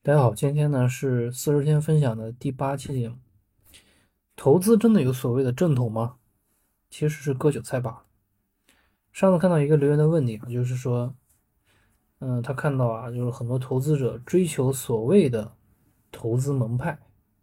[0.00, 3.16] 大家好，今天呢是四十天分享的第八期节目。
[4.36, 6.16] 投资真的有所谓的正统吗？
[6.88, 8.04] 其实是割韭菜罢了。
[9.12, 11.14] 上次看到一个留言的问题啊，就是说，
[12.20, 15.52] 嗯，他看到啊，就是很多投资者追求所谓的
[16.12, 16.98] 投资门派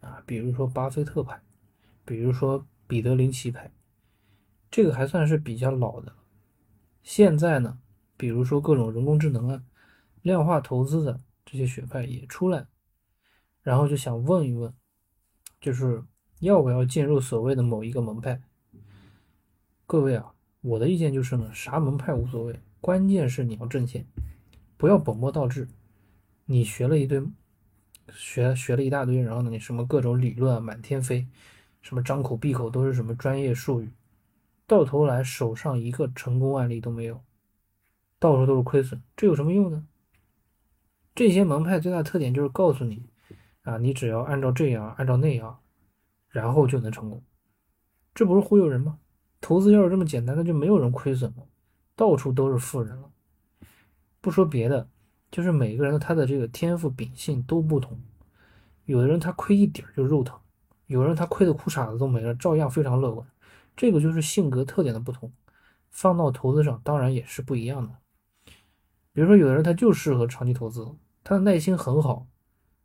[0.00, 1.40] 啊，比如说巴菲特派，
[2.06, 3.70] 比如说彼得林奇派，
[4.70, 6.14] 这个还算是比较老的。
[7.02, 7.78] 现在呢，
[8.16, 9.62] 比如说各种人工智能啊、
[10.22, 11.20] 量化投资的。
[11.50, 12.66] 这些学派也出来，
[13.62, 14.70] 然后就想问一问，
[15.62, 16.04] 就是
[16.40, 18.42] 要不要进入所谓的某一个门派？
[19.86, 24.06] 各位啊，我的意见就是呢，啥门派无所谓，关键是你要挣钱，
[24.76, 25.66] 不要本末倒置。
[26.44, 27.26] 你学了一堆，
[28.12, 31.26] 学学了一大堆，然后呢，你什么各种理论啊满天飞，
[31.80, 33.90] 什么张口闭口都是什么专业术语，
[34.66, 37.22] 到头来手上一个成功案例都没有，
[38.18, 39.86] 到处都是亏损，这有什么用呢？
[41.18, 43.04] 这些门派最大特点就是告诉你，
[43.62, 45.58] 啊，你只要按照这样，按照那样，
[46.28, 47.20] 然后就能成功。
[48.14, 49.00] 这不是忽悠人吗？
[49.40, 51.44] 投资要是这么简单，那就没有人亏损了，
[51.96, 53.10] 到处都是富人了。
[54.20, 54.88] 不说别的，
[55.28, 58.00] 就是每个人他的这个天赋秉性都不同。
[58.84, 60.38] 有的人他亏一点就肉疼，
[60.86, 63.26] 有人他亏的裤衩子都没了，照样非常乐观。
[63.76, 65.32] 这个就是性格特点的不同，
[65.90, 67.92] 放到投资上当然也是不一样的。
[69.12, 70.86] 比如说，有的人他就适合长期投资。
[71.28, 72.26] 他的耐心很好，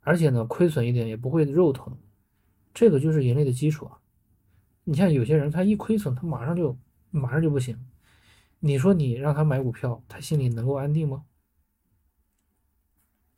[0.00, 1.96] 而且呢，亏损一点也不会肉疼，
[2.74, 3.98] 这个就是盈利的基础啊。
[4.84, 6.76] 你像有些人，他一亏损，他马上就
[7.10, 7.86] 马上就不行。
[8.60, 11.24] 你说你让他买股票，他心里能够安定吗？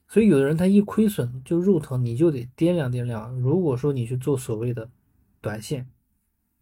[0.08, 3.32] 所以有的人他一亏损就肉疼，你就得掂量掂量。
[3.38, 4.90] 如果说你去做所谓的
[5.40, 5.88] 短线，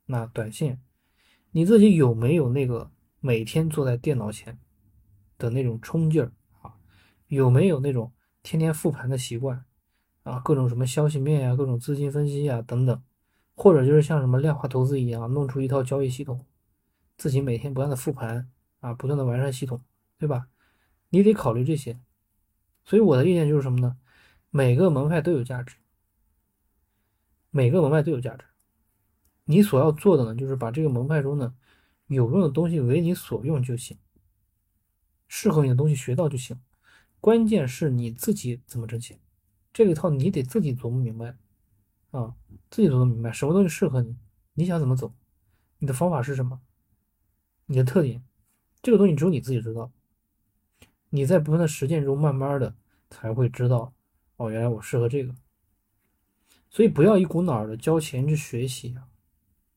[0.05, 0.83] 那短线
[1.53, 4.59] 你自己有没有那个每天坐在电脑前
[5.39, 6.75] 的那种冲劲儿啊？
[7.29, 8.13] 有没有那种？
[8.45, 9.65] 天天复盘的习惯
[10.23, 13.03] 啊，各种什么消息面呀，各种资金分析呀等等，
[13.57, 16.45] 或者就是像什么量化投资一样，弄出一套交易系统，
[17.17, 18.51] 自己每天不断的复盘
[18.81, 19.83] 啊，不断的完善系统，
[20.19, 20.49] 对吧？
[21.09, 21.99] 你得考虑这些。
[22.85, 23.97] 所以我的意见就是什么呢？
[24.51, 25.77] 每个门派都有价值，
[27.51, 28.45] 每个门派都有价值。
[29.45, 31.55] 你所要做的呢，就是把这个门派中呢
[32.09, 33.97] 有用的东西为你所用就行，
[35.29, 36.61] 适合你的东西学到就行。
[37.25, 39.19] 关键是你自己怎么挣钱，
[39.73, 41.35] 这一套你得自己琢磨明白
[42.11, 42.37] 啊，
[42.69, 44.15] 自己琢磨明白什么东西适合你，
[44.53, 45.15] 你想怎么走，
[45.79, 46.61] 你的方法是什么，
[47.65, 48.23] 你的特点，
[48.83, 49.91] 这个东西只有你自己知道。
[51.09, 52.75] 你在不断的实践中，慢慢的
[53.09, 53.95] 才会知道，
[54.37, 55.35] 哦，原来我适合这个。
[56.69, 59.09] 所以不要一股脑的交钱去学习啊，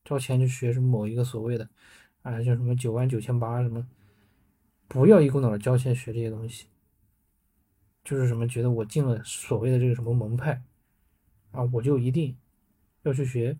[0.04, 1.66] 交钱去学什么某一个所谓的，
[2.20, 3.88] 啊，叫什么九万九千八什么，
[4.86, 6.66] 不要一股脑的交钱学这些东西。
[8.08, 10.62] 就是什么觉得我进了所谓的这个什么门派
[11.50, 12.34] 啊，我就一定
[13.02, 13.58] 要去学，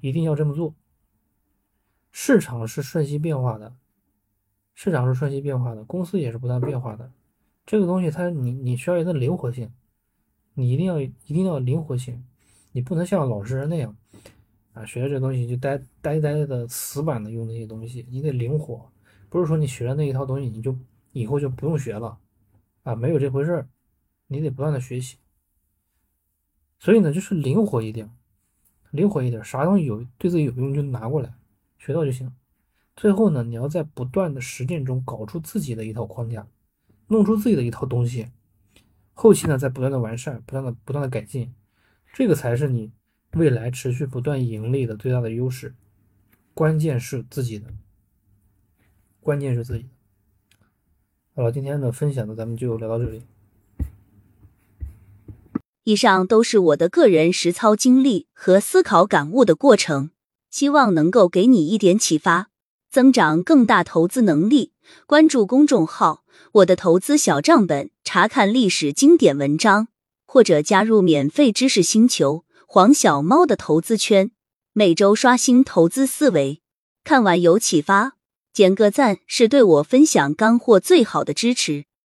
[0.00, 0.74] 一定要这么做。
[2.10, 3.72] 市场是瞬息变化的，
[4.74, 7.12] 市场是瞬息变化的，公司也是不断变化的。
[7.64, 9.72] 这个东西它你你需要一个灵活性，
[10.54, 12.24] 你一定要一定要灵活性，
[12.72, 13.96] 你不能像老实人那样
[14.72, 18.90] 啊，学了这东西就呆呆呆的死板的用那些东西，你得灵活，
[19.28, 20.76] 不是说你学了那一套东西你就
[21.12, 22.18] 以后就不用学了
[22.82, 23.68] 啊，没有这回事儿。
[24.26, 25.18] 你得不断的学习，
[26.78, 28.10] 所以呢，就是灵活一点，
[28.90, 31.34] 灵活一点，啥东西有对自己有用就拿过来，
[31.78, 32.32] 学到就行。
[32.96, 36.46] 最后呢，你要在不断的实践中搞出自己的一套框架，
[37.08, 38.28] 弄出自己的一套东西，
[39.12, 41.54] 后期呢，再不断的完善，不断的不断的改进，
[42.12, 42.92] 这个才是你
[43.32, 45.74] 未来持续不断盈利的最大的优势。
[46.54, 47.74] 关键是自己的，
[49.20, 49.88] 关键是自己。
[51.34, 53.22] 好了，今天的分享呢，咱们就聊到这里。
[55.84, 60.10] 以上都是我的个人实操经历和思考感悟的过程，
[60.50, 62.48] 希望能够给你一点启发，
[62.90, 64.72] 增长更大投资能力。
[65.06, 69.88] 关注公众号“我的投资小账本”，查看历史经典文章，
[70.26, 74.30] 或者加入免费知识星球“黄小猫的投资圈”，
[74.72, 76.62] 每周刷新投资思维。
[77.02, 78.14] 看完有启发，
[78.54, 81.84] 点个赞是对我分享干货最好的支持。